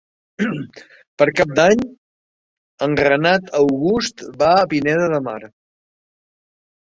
[1.21, 1.81] Per Cap d'Any
[2.87, 5.37] en Renat August va a Pineda de Mar.